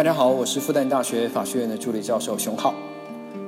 [0.00, 2.74] 大家好，我是复旦大学法学院的助理教授熊浩。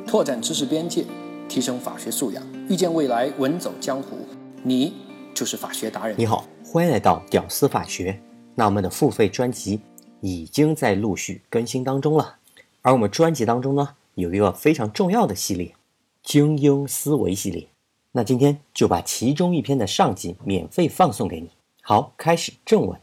[0.07, 1.07] 拓展知识边界，
[1.49, 4.19] 提升法学素养，遇见未来，稳走江湖。
[4.63, 4.93] 你
[5.33, 6.15] 就是法学达人。
[6.19, 8.21] 你好，欢迎来到屌丝法学。
[8.55, 9.81] 那我们的付费专辑
[10.21, 12.37] 已经在陆续更新当中了，
[12.83, 15.75] 而我们专辑当中呢，有一个非常重要的系列——
[16.23, 17.67] 精英思维系列。
[18.11, 21.49] 那今天就把其中一篇的上集免费放送给你。
[21.81, 23.01] 好，开始正文。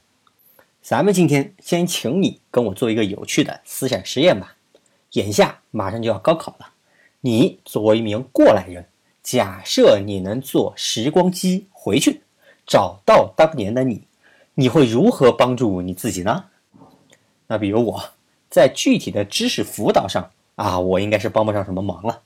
[0.81, 4.55] 咱们今天先请你跟我做一个有趣的思想实验吧。
[5.11, 6.67] 眼下马上就要高考了，
[7.21, 8.85] 你作为一名过来人，
[9.21, 12.21] 假设你能坐时光机回去，
[12.65, 14.03] 找到当年的你，
[14.55, 16.45] 你会如何帮助你自己呢？
[17.47, 18.03] 那比如我
[18.49, 22.21] 在具体的知识辅导上啊，我应该是帮不上什么忙了。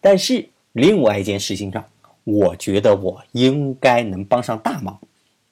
[0.00, 1.84] 但是另外一件事情上，
[2.24, 4.98] 我觉得我应该能帮上大忙，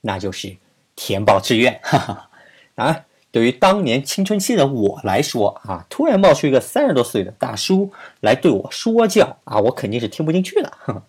[0.01, 0.57] 那就是
[0.95, 1.79] 填报志愿。
[1.83, 2.31] 哈哈。
[2.77, 11.03] 啊，对于当年青春期的我来说啊，突然冒出一个三十多岁的大叔来对我说教啊，我肯定是听不进去的。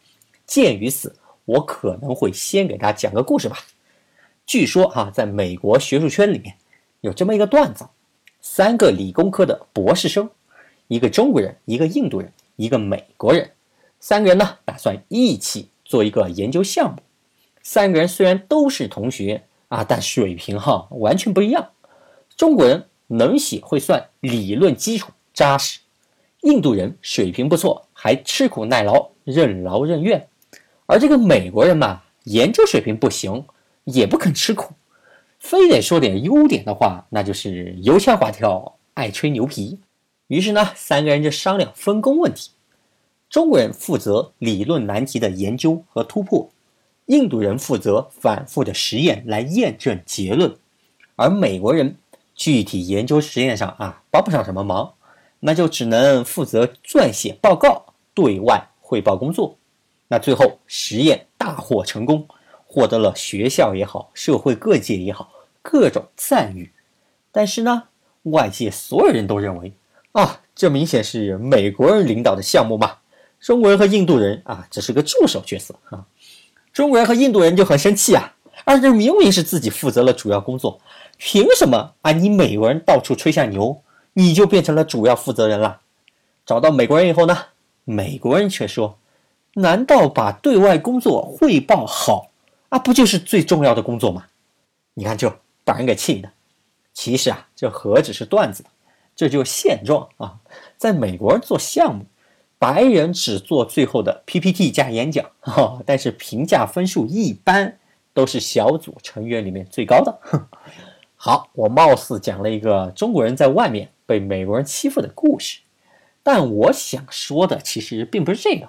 [0.45, 3.57] 鉴于此，我可能会先给大家讲个故事吧。
[4.45, 6.55] 据说啊，在美国学术圈里面
[7.01, 7.87] 有这么一个段子：
[8.41, 10.29] 三个理工科的博士生，
[10.87, 13.51] 一个中国人，一个印度人，一个美国人，
[13.99, 16.97] 三个人呢打算一起做一个研究项目。
[17.63, 19.45] 三个人虽然都是同学。
[19.75, 21.71] 啊，但水平哈完全不一样。
[22.37, 25.81] 中国人能写会算，理论基础扎实；
[26.43, 30.29] 印度人水平不错，还吃苦耐劳，任劳任怨。
[30.85, 33.43] 而这个美国人嘛，研究水平不行，
[33.83, 34.73] 也不肯吃苦，
[35.39, 39.77] 非得说点优点的话，那就是油腔滑调，爱吹牛皮。
[40.27, 42.51] 于是呢，三个人就商量分工问题：
[43.29, 46.49] 中国人负责理论难题的研究和突破。
[47.05, 50.55] 印度人负责反复的实验来验证结论，
[51.15, 51.97] 而美国人
[52.33, 54.93] 具体研究实验上啊帮不上什么忙，
[55.39, 59.55] 那就只能负责撰写报告、对外汇报工作。
[60.07, 62.27] 那最后实验大获成功，
[62.65, 66.71] 获得了学校也好、社会各界也好各种赞誉。
[67.31, 67.83] 但是呢，
[68.23, 69.71] 外界所有人都认为
[70.13, 72.97] 啊，这明显是美国人领导的项目嘛，
[73.39, 76.03] 中国人和印度人啊只是个助手角色啊。
[76.75, 78.35] 中国人和印度人就很生气啊！
[78.65, 80.81] 啊，这明明是自己负责了主要工作，
[81.17, 82.11] 凭什么啊？
[82.11, 83.81] 你美国人到处吹下牛，
[84.11, 85.79] 你就变成了主要负责人了？
[86.45, 87.37] 找到美国人以后呢，
[87.85, 88.97] 美国人却说
[89.55, 92.29] ：“难道把对外工作汇报好
[92.67, 94.25] 啊，不就是最重要的工作吗？”
[94.95, 96.29] 你看，就把人给气的。
[96.93, 98.65] 其实啊，这何止是段子，
[99.15, 100.35] 这就是现状啊！
[100.77, 102.05] 在美国人做项目。
[102.65, 107.77] 白人只做最后的 PPT 加演讲，哈， 但是评价分数一般，
[108.11, 110.19] 都是小组成员里面最高的。
[111.15, 115.59] 好，我貌似讲了一个中国人在外面被美国人欺负的故事，
[116.23, 118.67] 但我想说的其实并不是这个，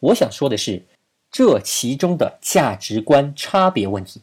[0.00, 0.82] 我想说的是
[1.30, 4.22] 这其中的价值观差别问题。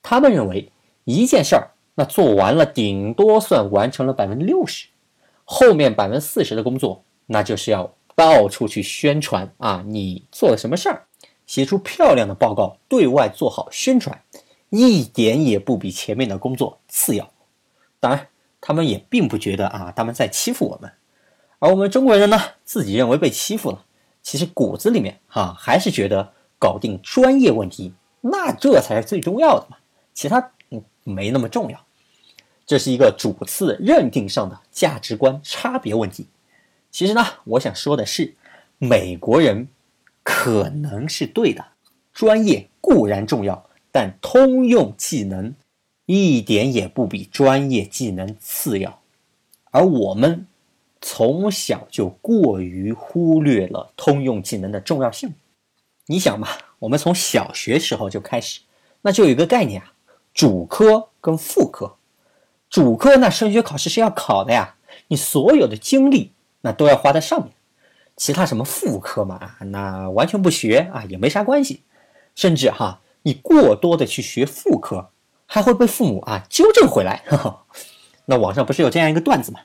[0.00, 0.72] 他们认为
[1.04, 4.86] 一件事儿，那做完了顶多算完成了百分之六十，
[5.44, 7.92] 后面百分之四十的工作，那就是要。
[8.16, 9.84] 到处去宣传啊！
[9.86, 11.04] 你做了什么事儿？
[11.46, 14.20] 写出漂亮的报告，对外做好宣传，
[14.70, 17.30] 一点也不比前面的工作次要。
[18.00, 18.26] 当然，
[18.60, 20.90] 他们也并不觉得啊，他们在欺负我们。
[21.58, 23.84] 而我们中国人呢，自己认为被欺负了，
[24.22, 29.76] 其实骨子里面哈还是觉得搞定专业问题，那这才是最重要的嘛，
[30.14, 31.78] 其他嗯没那么重要。
[32.66, 36.26] 这是一个主次认定上的价值观差别问题。
[36.96, 38.36] 其实呢，我想说的是，
[38.78, 39.68] 美国人
[40.22, 41.62] 可能是对的，
[42.14, 45.54] 专业固然重要，但通用技能
[46.06, 49.02] 一点也不比专业技能次要。
[49.72, 50.46] 而我们
[51.02, 55.34] 从小就过于忽略了通用技能的重要性。
[56.06, 58.62] 你想嘛，我们从小学时候就开始，
[59.02, 59.92] 那就有一个概念啊，
[60.32, 61.96] 主科跟副科。
[62.70, 64.76] 主科那升学考试是要考的呀，
[65.08, 66.32] 你所有的精力。
[66.66, 67.52] 那都要花在上面，
[68.16, 71.84] 其他什么副科嘛，那完全不学啊，也没啥关系。
[72.34, 75.10] 甚至哈，你过多的去学副科，
[75.46, 77.22] 还会被父母啊纠正回来。
[78.26, 79.60] 那网上不是有这样一个段子吗？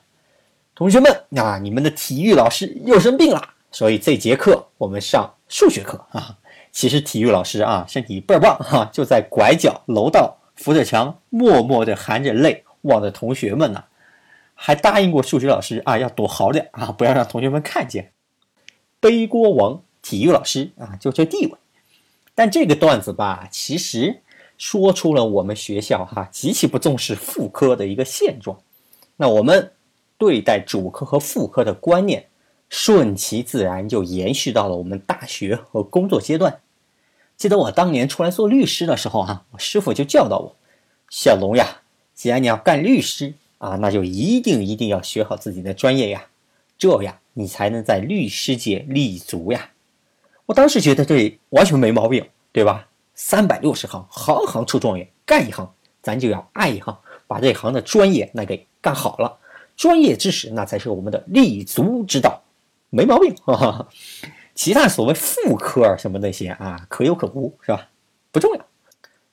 [0.76, 6.38] 同学们啊，你们的体育老师又生病了，所以这节课我们上数学课啊。
[6.72, 13.84] 其实体育老师啊身体倍儿棒哈，就在拐角楼道扶着墙，默默的含着泪望着同学们呢。
[14.64, 18.12] 还答应过数学老师啊，要躲好点啊，不要让同学们看见。
[19.00, 21.54] 背锅王体育老师啊，就这地位。
[22.36, 24.22] 但这个段子吧，其实
[24.60, 28.60] 说出了我们学校哈极其不重视副科的一个现状。
[29.16, 29.72] 那我们
[30.20, 32.28] 对待主科和副科的观念，
[32.70, 36.60] 顺其自然就延续到了我们大学和工作阶段。
[37.36, 40.56] 记得我当年出来做律师的时候啊，我师傅就教导我
[41.10, 41.82] ：“小龙呀，
[42.14, 46.26] 既然你要干律师啊，那就一定一定要学好自己的专业呀，
[46.80, 49.70] 这样你才能在律师界立足呀。”
[50.48, 52.88] 我当时觉得这完全没毛病，对吧？
[53.14, 55.72] 三百六十行，行行出状元，干一行
[56.02, 56.98] 咱就要爱一行，
[57.28, 59.38] 把这行的专业那给干好了。
[59.78, 62.42] 专业知识那才是我们的立足之道，
[62.90, 63.36] 没毛病。
[63.46, 63.88] 哈哈。
[64.56, 67.90] 其他所谓副科什么那些啊，可有可无，是吧？
[68.32, 68.66] 不重要。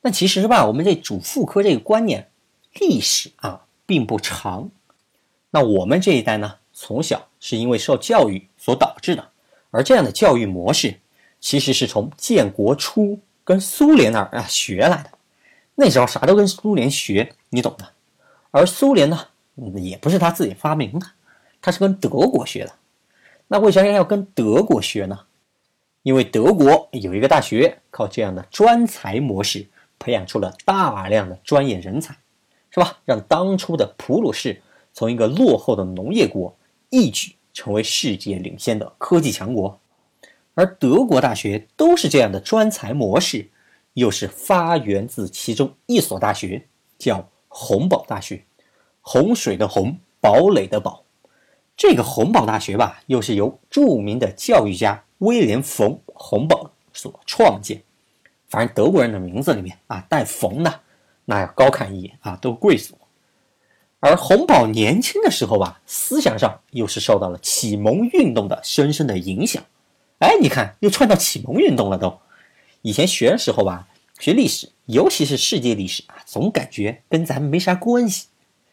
[0.02, 2.30] 但其实吧，我们这主副科这个观念，
[2.74, 4.70] 历史啊并不长。
[5.50, 9.30] 那我们这一代呢，从小是因为受教育所导致的，
[9.70, 11.00] 而这样的教育模式，
[11.40, 15.10] 其实是从建国初跟苏联那儿啊学来的。
[15.74, 17.88] 那时候啥都跟苏联学，你懂的。
[18.50, 19.28] 而苏联呢，
[19.76, 21.06] 也不是他自己发明的，
[21.62, 22.72] 他是跟德国学的。
[23.46, 25.20] 那为啥要跟德国学呢？
[26.02, 29.66] 因为德国有一个大学，靠这样的专才模式
[29.98, 32.16] 培养出了大量的专业人才，
[32.70, 32.98] 是吧？
[33.04, 34.62] 让当初的普鲁士
[34.92, 36.56] 从一个落后的农业国
[36.90, 39.78] 一举成为世界领先的科技强国。
[40.54, 43.48] 而德国大学都是这样的专才模式，
[43.94, 46.66] 又是发源自其中一所大学，
[46.98, 48.44] 叫洪堡大学。
[49.00, 51.04] 洪水的洪，堡垒的堡。
[51.76, 57.80] 这个洪堡大学吧，又是由著名的教育家威廉·冯·洪堡所创建。
[58.48, 60.80] 反正德国人的名字里面啊，带“冯”的，
[61.30, 62.96] 那要高看一眼啊，都贵族。
[64.00, 69.62] 而洪堡年轻的时候吧，思想上又是受到了启蒙运动的深深的影响。
[70.20, 72.18] 哎，你看，又串到启蒙运动了都。
[72.80, 73.88] 以前学的时候吧，
[74.18, 78.28] 学历史，尤其是世界历史啊，总感觉跟咱们没啥关系。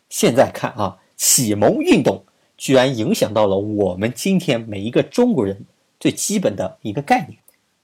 [0.08, 2.24] 现在看啊，启蒙运动。
[2.58, 5.66] 居然影响到了我们今天每一个中国人
[6.00, 7.38] 最基本的一个概念，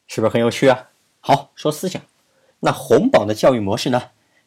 [0.07, 0.91] 是不是很有趣啊？
[1.19, 2.01] 好，说思想，
[2.61, 4.01] 那洪堡的教育模式呢，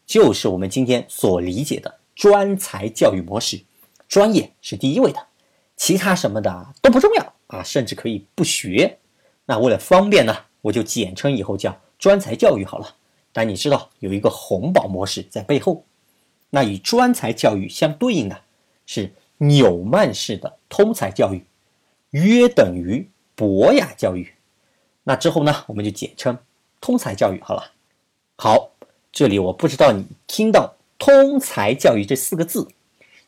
[0.07, 3.63] 就是我们今天所理解的专才教育模式，
[4.09, 5.27] 专业是第一位的，
[5.77, 8.99] 其他什么的都不重要啊，甚至可以不学。
[9.47, 12.97] 那为了方便呢，我就简称以后叫专才教育好了。
[13.33, 15.85] 但你知道有一个红宝模式在背后，
[16.51, 18.41] 那与专才教育相对应的
[18.87, 19.13] 是。
[19.39, 21.45] 纽曼式的通才教育，
[22.11, 24.33] 约等于博雅教育。
[25.03, 26.39] 那之后呢，我们就简称
[26.81, 27.73] 通才教育好了。
[28.37, 28.71] 好，
[29.15, 32.69] 这里我不知道你听到通才教育这四个字，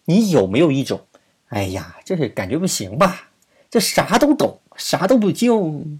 [0.05, 1.01] 你有没有一种，
[1.49, 3.31] 哎呀，这是感觉不行吧？
[3.71, 5.99] 这啥都懂，啥都不精，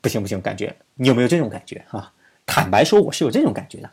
[0.00, 2.12] 不行不行，感觉你有没有这种感觉啊？
[2.46, 3.90] 坦白说，我是有这种感觉的。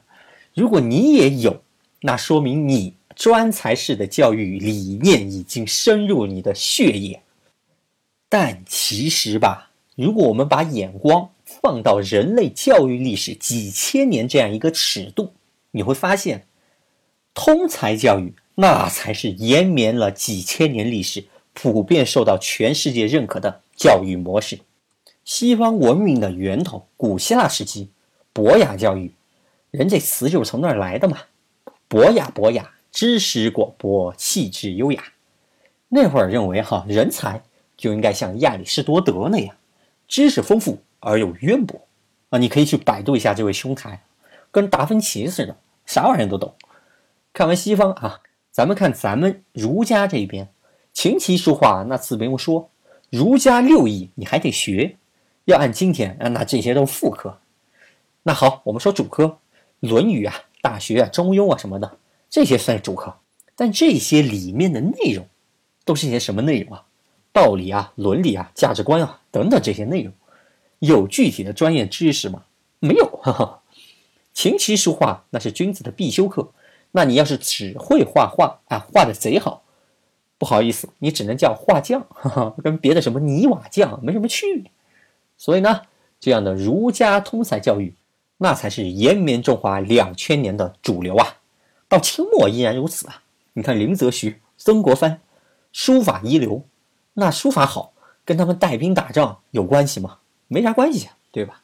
[0.53, 1.62] 如果你也有，
[2.01, 2.94] 那说明你。
[3.15, 7.21] 专才式的教育理念已经深入你的血液，
[8.27, 11.29] 但其实吧，如果我们把眼光
[11.63, 15.31] 放到人类教育历史几千年这样一个尺度，
[15.71, 16.45] 你会发现，
[17.33, 21.24] 通才教育那才是延绵了几千年历史、
[21.54, 24.60] 普遍受到全世界认可的教育模式。
[25.24, 27.88] 西方文明的源头，古希腊时期，
[28.33, 29.13] 博雅教育，
[29.71, 31.19] 人这词就是从那儿来的嘛，
[31.88, 32.74] 博雅，博雅。
[32.92, 35.13] 知识广博，气质优雅。
[35.89, 37.41] 那会儿认为哈，人才
[37.75, 39.55] 就应该像亚里士多德那样，
[40.08, 41.81] 知识丰富而又渊博
[42.29, 42.39] 啊！
[42.39, 44.03] 你可以去百度一下这位兄台，
[44.51, 46.55] 跟达芬奇似的，啥玩意儿都懂。
[47.31, 50.50] 看完西方啊，咱们看咱们儒家这边，
[50.93, 52.69] 琴棋书画那自不用说，
[53.10, 54.98] 儒家六艺你还得学。
[55.45, 57.39] 要按今天啊，那这些都是副科。
[58.24, 59.25] 那好，我们说主科，
[59.81, 61.98] 《论语》啊，《大学》啊，《中庸》啊什么的。
[62.29, 63.13] 这些算是主科，
[63.55, 65.27] 但这些里面的内容，
[65.83, 66.86] 都是些什么内容啊？
[67.33, 70.13] 道理啊、伦理啊、价值观啊等等这些内容，
[70.86, 72.44] 有具体的专业知识吗？
[72.80, 73.06] 没有。
[73.24, 73.62] 哈哈。
[74.34, 76.52] 琴棋书画那是君子的必修课，
[76.92, 79.63] 那你要是只会画画啊，画的贼好，
[80.38, 84.72] 不好意思，你只能叫画匠，哈哈，跟别的什么泥瓦匠没什么区别。
[85.38, 85.84] 所以呢，
[86.20, 87.96] 这样的儒家通才教育，
[88.38, 91.38] 那才是延绵中华两千年的主流啊。
[91.88, 93.22] 到清末依然如此啊！
[93.54, 95.22] 你看林则徐、曾国藩，
[95.72, 96.66] 书法一流，
[97.13, 97.94] 那书法好
[98.25, 100.18] 跟他们带兵打仗有关系吗？
[100.53, 101.63] 没啥关系啊，对吧？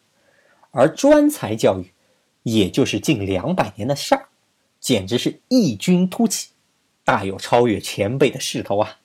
[0.72, 1.94] 而专才教育，
[2.44, 4.30] 也就是近两百年的事儿，
[4.80, 6.50] 简直是异军突起，
[7.04, 9.00] 大有超越前辈的势头啊！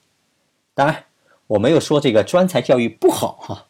[0.73, 1.05] 当然，
[1.47, 3.67] 我没有说这个专才教育不好哈，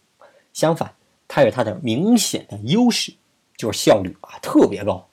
[0.53, 0.95] 相反，
[1.27, 3.13] 它有它的明显的优势，
[3.57, 5.09] 就是效率啊特别高。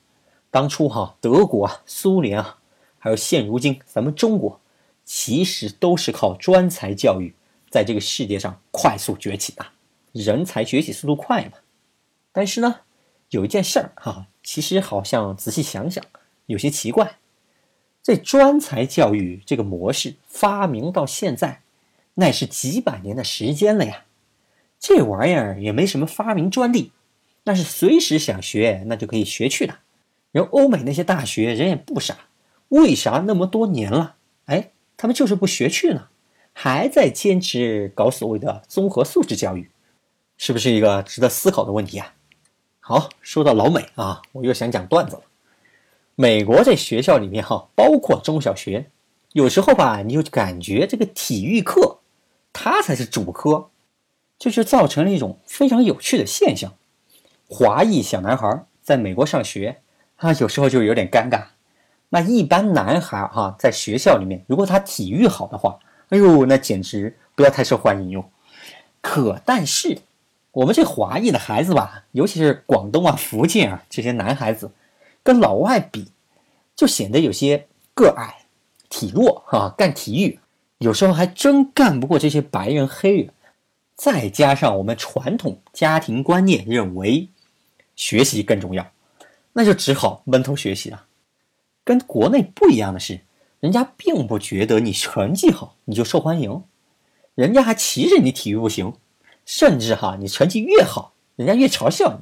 [0.49, 2.59] 当初哈，德国啊、苏联啊，
[2.99, 4.59] 还有现如今咱们中国，
[5.05, 7.33] 其实都是靠专才教育
[7.69, 9.65] 在这个世界上快速崛起的，
[10.11, 11.53] 人才崛起速度快嘛。
[12.31, 12.81] 但是呢，
[13.29, 16.03] 有一件事儿哈，其实好像仔细想想
[16.45, 17.17] 有些奇怪。
[18.03, 21.61] 这专才教育这个模式发明到现在，
[22.15, 24.05] 那是几百年的时间了呀。
[24.79, 26.91] 这玩意儿也没什么发明专利，
[27.43, 29.79] 那是随时想学那就可以学去的。
[30.31, 32.17] 人欧美那些大学人也不傻，
[32.69, 34.15] 为啥那么多年了，
[34.45, 36.07] 哎，他们就是不学去呢？
[36.53, 39.69] 还在坚持搞所谓的综合素质教育，
[40.43, 42.15] 是不是一个值得思考的问题啊？
[42.79, 45.21] 好，说到老美啊，我又想讲段子了。
[46.15, 48.89] 美国这学校里面哈，包括中小学，
[49.33, 51.99] 有时候吧，你就感觉这个体育课，
[52.51, 53.69] 它才是主科，
[54.39, 56.73] 这就造成了一种非常有趣的现象：
[57.47, 59.83] 华裔小男孩在美国上学，
[60.15, 61.43] 啊，有时候就有点尴尬。
[62.09, 65.77] 那一般男孩哈，在学校里面，如果他体育好的话，
[66.09, 68.25] 哎呦，那简直不要太受欢迎哟。
[69.01, 69.99] 可但是，
[70.51, 74.71] 我们这华裔的孩子吧，尤其是广东啊、福建啊这些男孩子。
[75.23, 76.11] 跟老外比，
[76.75, 78.45] 就显得有些个矮、
[78.89, 79.73] 体弱哈。
[79.77, 80.39] 干体育
[80.79, 83.33] 有时候还真干不过这些白人黑人。
[83.95, 87.29] 再加上我们传统家庭观念认为
[87.95, 88.91] 学习更重要，
[89.53, 91.05] 那就只好闷头学习了。
[91.83, 93.19] 跟国内不一样的是，
[93.59, 96.63] 人家并不觉得你成绩好你就受欢迎，
[97.35, 98.93] 人家还歧视你体育不行，
[99.51, 102.19] 甚至哈你成绩越好，人家越嘲笑你、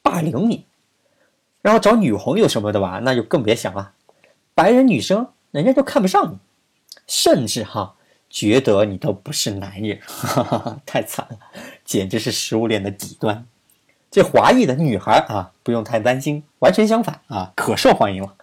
[0.00, 0.64] 霸凌你。
[1.60, 3.92] 然后找女朋友什么的吧，那就更别想了。
[4.54, 6.38] 白人女生人家都看不上你，
[7.06, 7.96] 甚至哈
[8.30, 11.38] 觉得你都不是男人，哈哈哈，太惨了，
[11.84, 13.46] 简直是食物链的底端。
[14.10, 18.34] 这华裔的女孩啊，不用太担心，完全相反啊，可受欢迎了。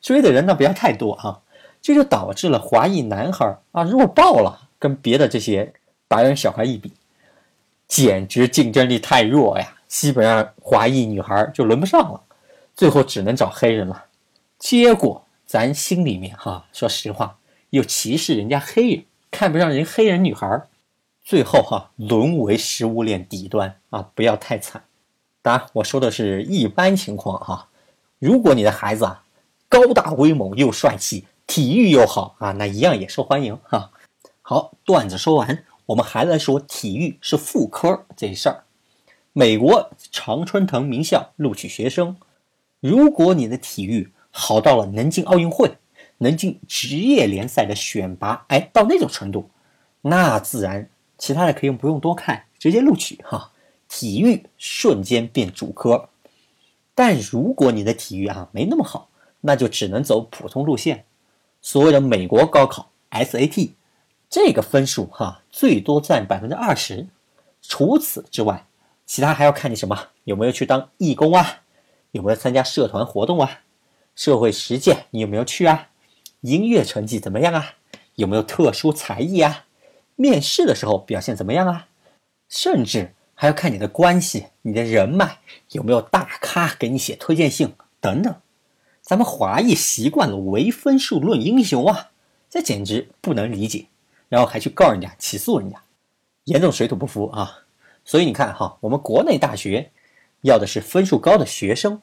[0.00, 1.40] 追的人呢不要太多啊，
[1.82, 5.74] 这就导致了华裔男孩啊弱爆了，跟别的这些
[6.08, 6.94] 白人小孩一比，
[7.88, 12.22] 简直竞争力太弱呀，基本上华裔女孩就轮不上了。
[12.76, 14.04] 最后只能找黑人了，
[14.56, 17.38] 结果咱心里面哈，说实话
[17.70, 20.62] 又歧视人家黑人，看不上人黑人女孩
[21.24, 24.08] 最后哈沦为食物链底端啊！
[24.14, 24.84] 不要太惨。
[25.42, 27.68] 当然我说的是一般情况哈，
[28.18, 29.24] 如果你的孩子啊
[29.68, 33.90] 高大威猛又帅气，体育又好啊，那一样也受欢迎哈。
[34.42, 38.64] 好，段子说完，我们还来说体育是副科这事儿。
[39.32, 42.16] 美国常春藤名校录取学生。
[42.80, 45.78] 如果你的体育好到了能进奥运会、
[46.18, 49.48] 能进职业联赛的选拔，哎，到那种程度，
[50.02, 53.52] 那自然其他的可以不用多看，直接录取哈。
[53.88, 56.10] 体育瞬间变主科。
[56.94, 59.08] 但如果你的体育啊没那么好，
[59.40, 61.06] 那就只能走普通路线。
[61.62, 63.70] 所谓的美国高考 SAT，
[64.30, 67.06] 这个分数哈最多占百分之二十。
[67.62, 68.66] 除此之外，
[69.06, 71.62] 其他还要看你什么有没有去当义工啊。
[72.12, 73.60] 有没有参加社团活动啊？
[74.14, 75.90] 社会实践你有没有去啊？
[76.40, 77.74] 音乐成绩怎么样啊？
[78.14, 79.66] 有没有特殊才艺啊？
[80.16, 81.88] 面试的时候表现怎么样啊？
[82.48, 85.38] 甚至还要看你的关系、你的人脉
[85.72, 88.34] 有没有大咖给你写推荐信等等。
[89.02, 92.10] 咱们华裔习惯了唯分数论英雄啊，
[92.48, 93.86] 这简直不能理解。
[94.28, 95.82] 然后还去告人家、起诉人家，
[96.44, 97.64] 严重水土不服啊！
[98.04, 99.90] 所以你看哈，我们国内大学。
[100.42, 102.00] 要的是分数高的学生，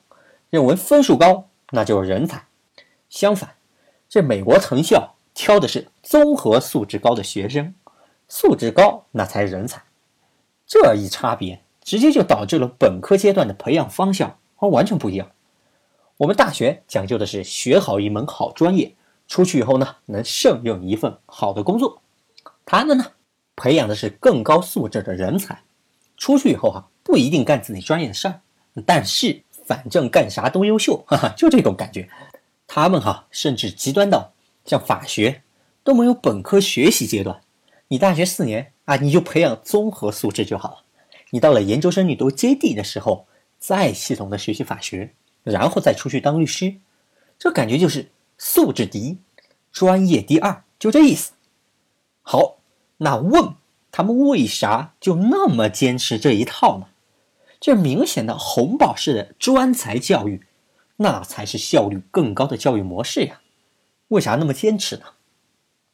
[0.50, 2.48] 认为分数高那就是人才。
[3.10, 3.56] 相反，
[4.10, 7.74] 这美国藤校挑的是综合素质高的学生，
[8.28, 9.82] 素质高那才是人才。
[10.68, 15.32] 这一差别，直接就导致了本科阶段的培养方向和完全不一样。
[16.18, 18.94] 我们大学讲究的是学好一门好专业，
[19.30, 22.02] 出去以后呢能胜任一份好的工作。
[22.66, 23.12] 他们呢
[23.56, 25.62] 培养的是更高素质的人才，
[26.18, 26.90] 出去以后哈。
[27.04, 28.42] 不一定干自己专业的事儿，
[28.84, 32.10] 但是反正干啥都优秀，哈哈，就这种感觉。
[32.66, 34.34] 他们哈甚至极端到
[34.66, 35.44] 像法学
[35.84, 37.40] 都没有本科学习阶段，
[37.90, 40.78] 你大学四年啊，你就培养综合素质就好了。
[41.30, 43.28] 你到了研究生你读 JD 的时候，
[43.60, 46.78] 再系统的学习法学，然后再出去当律师，
[47.38, 49.20] 这感觉就是素质第一，
[49.72, 51.34] 专业第二，就这意思。
[52.28, 52.58] 好，
[52.98, 53.54] 那问
[53.92, 56.88] 他们为啥就那么坚持这一套呢？
[57.60, 60.44] 这明显的红宝式的专才教育，
[60.98, 63.42] 那才是效率更高的教育模式呀！
[64.08, 65.04] 为啥那么坚持呢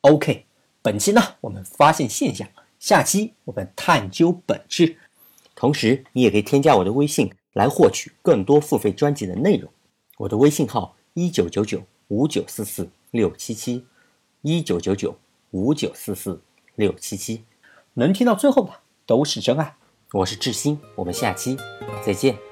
[0.02, 0.46] ？OK，
[0.82, 2.48] 本期呢我们发现现象，
[2.80, 4.98] 下期我们探究本质。
[5.54, 9.70] 同时，你也可以添加我的微信来获取更多付费专辑的内容。
[10.18, 13.86] 我的微信号：一九九九五九四四六七七。
[14.44, 15.16] 一九九九
[15.52, 16.42] 五九四四
[16.76, 17.46] 六七七。
[17.94, 18.72] 能听到最后的
[19.06, 19.76] 都是真爱。
[20.14, 21.58] 我是志新，我们下期
[22.06, 22.51] 再见。